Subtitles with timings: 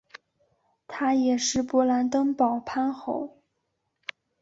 [0.87, 3.37] 他也是勃兰登堡藩侯。